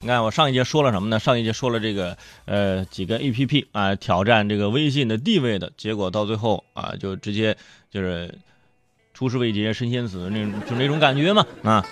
[0.00, 1.18] 你看我上一节说了什么呢？
[1.18, 7.56] 上一节说了这个呃几个 A P P 啊挑战这个微信的地位的结果，到最后啊就直接
[7.90, 8.32] 就是
[9.12, 11.84] 出师未捷身先死那种就那种感觉嘛啊。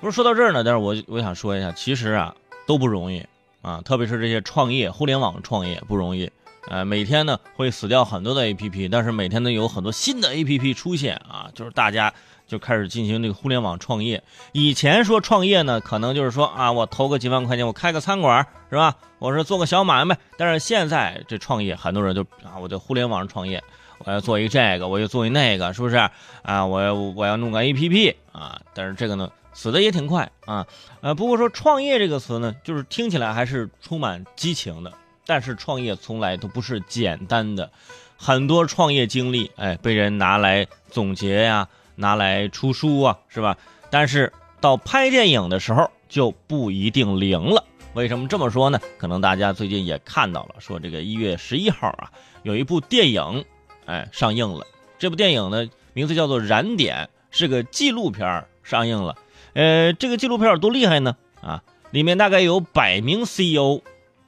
[0.00, 2.34] 不是说到这儿呢，但是我我想说一下，其实啊
[2.66, 3.22] 都不容易
[3.60, 6.30] 啊，特别是这些创业互联网创业不容易。
[6.70, 12.14] 呃，每天呢会死掉很多的 A P P，但是每天呢有很多新的 A P P 出现啊，就是大家
[12.46, 14.22] 就开始进行这个互联网创业。
[14.52, 18.96] 以前说创业呢，可能就是说啊，我投个几万块钱，我开个餐馆是吧？
[19.18, 20.16] 我是做个小买卖。
[20.38, 23.60] 但是现在这创业，很多人就啊，我在互联网上创业，
[23.98, 25.96] 我要做一这个，我要做一那个，是不是
[26.42, 26.64] 啊？
[26.64, 30.64] 我要我要弄个 A P P 啊，但是这个呢死的也挺快啊。
[31.00, 34.92] 呃，不过说创业这个词呢，就是听起来还是充满激情的。
[35.30, 37.70] 但是创业从来都不是简单的，
[38.16, 43.56] 很多创业经历，哎，被人拿来总结呀，拿来出书啊，是吧？
[43.90, 47.64] 但是到拍电影的时候就不一定灵了。
[47.94, 48.80] 为什么这么说呢？
[48.98, 52.10] 可能大家最近也看到了，说这个一月十一号啊，
[52.42, 53.44] 有一部电影，
[53.86, 54.66] 哎，上映了。
[54.98, 59.16] 这部电影呢，名字叫做《燃点》，是个纪录片上映了。
[59.52, 61.14] 呃，这个纪录片有多厉害呢？
[61.40, 63.80] 啊，里面大概有百名 CEO。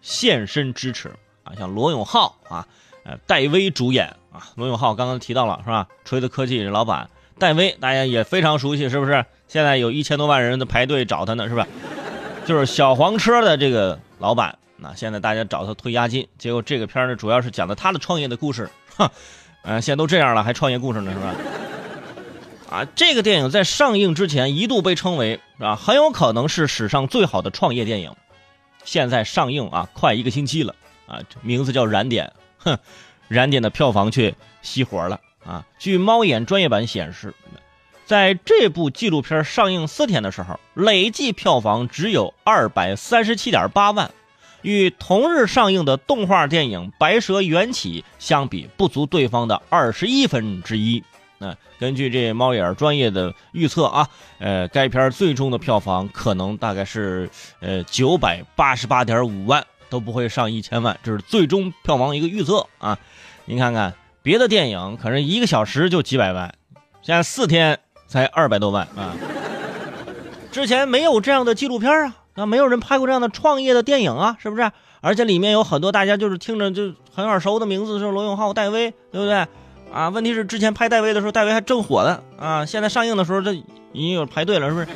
[0.02, 1.08] 现身支持
[1.44, 2.66] 啊，像罗永浩啊，
[3.04, 4.52] 呃，戴威主演啊。
[4.56, 5.88] 罗永浩刚刚提到了是吧？
[6.04, 9.24] 锤子科技的老板戴威，大家也非常熟悉，是不是？
[9.48, 11.66] 现在有一千多万人在排队找他呢，是吧？
[12.44, 19.08] 就是小黄车的这个老板，那现在大家找他退押金，结果这个片呢，主要是讲的他的创业的故事，哼，
[19.62, 21.34] 呃，现在都这样了，还创业故事呢，是吧？
[22.70, 28.12] 啊，这个电影在上映之前一度被称为啊，很有可能是史上最好的创业电影。
[28.84, 30.74] 现在上映啊，快一个星期了
[31.06, 32.26] 啊，名字叫《燃点》，
[32.58, 32.74] 哼，
[33.28, 35.64] 《燃点》的票房却熄火了啊。
[35.78, 37.34] 据猫眼专业版显示，
[38.04, 44.10] 在这部纪录片上映四天的时候，累计票房只有二百三十七点八万，
[44.62, 51.02] 与同日上映的动画电影《白蛇缘起》相比，不足对方的二十一分之一。
[51.42, 54.08] 那根据这猫眼专业的预测啊，
[54.38, 62.96] 呃，该片最终的票房可能大概是呃九百八十八点五万，都不会上一千万，这是最终票房一个预测啊。
[63.44, 63.92] 您看看
[64.22, 66.54] 别的电影，可能一个小时就几百万，
[67.02, 69.16] 现在四天才二百多万啊。
[70.52, 74.70] 之前没有这样的纪录片啊，那没有人拍过这样的创业的电影啊，是不是？
[75.00, 79.44] 而且里面有很多大家就是听着就很耳熟的名字，是罗永浩、戴威，对不对？
[79.92, 82.64] 啊，问题是之前拍戴维的时候，戴维还正火呢啊！
[82.64, 84.88] 现在上映的时候，这已经有排队了，是不是？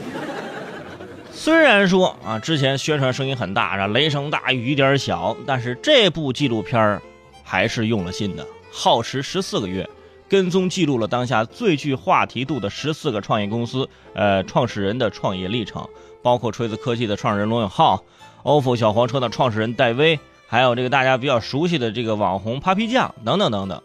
[1.30, 7.00] 虽然说啊，之前宣传声音很大，啊，雷声大雨点小，但是这部纪录片
[7.44, 9.86] 还是用了心的，耗时十四个月，
[10.30, 15.86] 跟踪记录了当下最具话题度的十四个创业公司，呃，创始人的创业历程，
[16.22, 18.02] 包括锤子科技的创始人罗永浩
[18.44, 23.82] ，ofo 小黄车的创始人戴威，还有这个大家比较熟悉的这个网红 Papi 酱等等等等。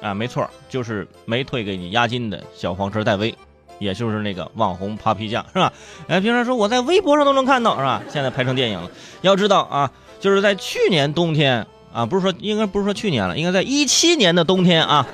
[0.00, 3.34] 啊，没错，就是没退给你押金的小黄车戴威，
[3.78, 5.72] 也就是那个网红 Papi 酱，是吧？
[6.06, 8.02] 哎，平常说我在微博上都能看到，是吧？
[8.08, 8.90] 现在拍成电影了。
[9.22, 9.90] 要知道啊，
[10.20, 15.06] 就是在去年冬天啊，不是说应该不是说去年了，应该在一七年的冬天啊，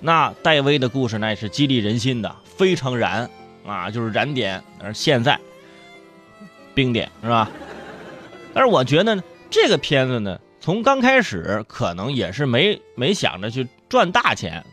[0.00, 3.30] 那戴威的故事那也是激励人心的，非常燃
[3.66, 4.62] 啊，就是燃点。
[4.82, 5.38] 而现在
[6.74, 7.48] 冰点是吧？
[8.52, 10.38] 但是我觉得呢，这个片子呢。
[10.60, 14.64] 从刚开始可能也是没没想着去赚大钱，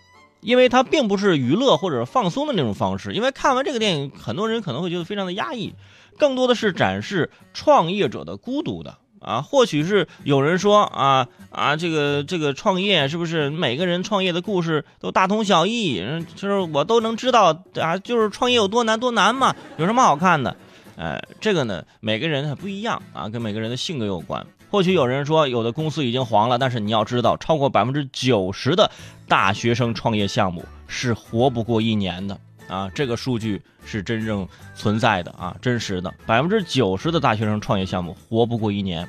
[0.42, 3.14] 因为它并不是娱乐或者放松的那种方式。
[3.14, 5.74] 因为看完这个电影，很多人可能会觉得非常的压抑，
[6.18, 9.42] 更多的是展示创业者的孤独的啊。
[9.42, 16.04] 或许是有人说啊啊，这个这个创业是不是每个人创业的故事都大同小异？
[16.36, 20.56] 就是我都能知道啊，就是创业有多难多难嘛，有什么好看的？
[20.98, 24.46] 呃，这个呢，每个人还不一样啊，跟每个人的性格有关。
[24.70, 28.92] 或许有人说，有的公司已经黄了，但是你要知道，超过百分之九十的
[29.28, 32.90] 大学生创业项目是活不过一年的啊！
[32.94, 36.14] 这个数据是真正存在的啊，真实的。
[36.26, 39.08] 百分之九十的大学生创业项目活不过一年，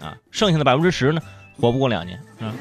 [0.00, 1.20] 啊，剩下的百分之十呢，
[1.60, 2.54] 活不过两年啊！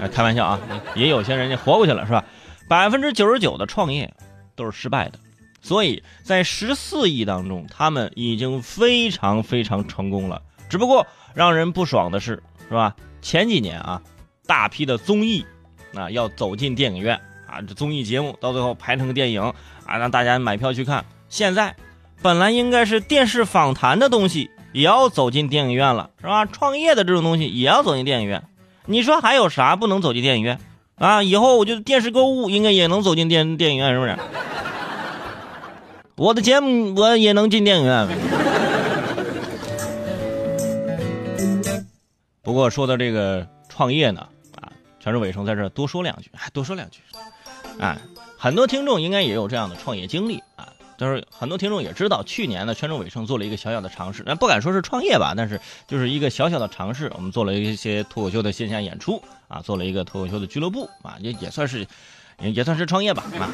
[0.00, 0.60] 哎，开玩笑啊，
[0.94, 2.24] 也有些人家活过去了，是吧？
[2.68, 4.12] 百分之九十九的创业
[4.56, 5.18] 都是失败的，
[5.62, 11.06] 所以在十四亿当中，他们已经非常非常成功了，只不过。
[11.34, 12.96] 让人不爽的是，是吧？
[13.20, 14.00] 前几年啊，
[14.46, 15.44] 大批的综艺
[15.94, 19.42] 啊要走进电影院啊，这综艺节目到最后拍成个电影
[19.84, 21.04] 啊，让大家买票去看。
[21.28, 21.76] 现在
[22.22, 26.46] 本来应该是电视访谈的东西，也要走进电影院了，是吧？
[26.46, 28.42] 创业的这种东西也要走进电影院。
[28.86, 30.58] 你说还有啥不能走进电影院
[30.94, 31.22] 啊？
[31.22, 34.16] 以后我觉得电视购物应该也能走进电电影院，是不是？
[36.16, 38.08] 我的节目我也能进电影院。
[42.56, 44.26] 过说到这个创业呢，
[44.60, 47.00] 啊，全是伟生在这多说两句，哎，多说两句，
[47.78, 47.96] 哎，
[48.36, 50.72] 很多听众应该也有这样的创业经历啊。
[50.98, 57.12] 就是很多听众也知道，去年呢，圈中伟盛做了一个小小的尝试，那不敢说是创业吧，但是就是一个小小的尝试。
[57.14, 61.86] 我们做了一些脱口秀的线下演出啊，做了一个脱口秀的俱乐部啊，也也算是，
[62.38, 63.52] 也算是创业吧啊，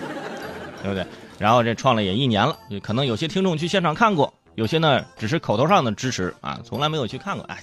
[0.84, 1.05] 对不对？
[1.37, 7.44] 然后这创了也一年了，可能有些听众去现场看过，有些呢只是口头上的支持啊，从来没有去看过。
[7.46, 7.58] 哎，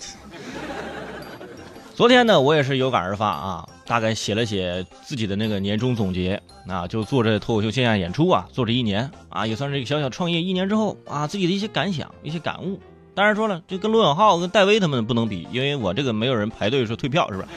[2.00, 3.68] 昨天呢，我也是有感而发啊。
[3.86, 10.42] 大概写了写自己的那个年终总结啊，就做这脱口秀线下演出啊，做这一年啊，也算是一个小小创业。
[10.42, 12.80] 一年之后啊，自己的一些感想、一些感悟。
[13.14, 17.48] 当然说了，就跟罗永浩、跟戴威他们不能比，因为我这个没有人排队说退票，是不是？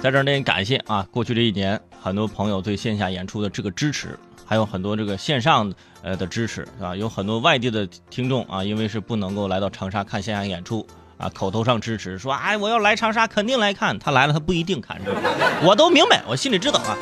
[0.00, 5.72] 在这儿呢，感谢啊，过去这一年很多朋友对线下演出的这个支持，还有很多这个线上
[6.02, 6.96] 呃的支持，是吧？
[6.96, 10.84] 有很多外地的听众啊，因为是不能够来到长沙看线下演出。
[11.18, 13.98] 啊，口头上支持说，哎，我要来长沙，肯定来看。
[13.98, 15.20] 他来了，他不一定看，是吧？
[15.62, 16.96] 我都明白，我心里知道啊。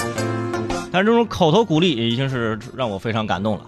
[0.92, 3.62] 但是这种口头鼓励，已经是让我非常感动了。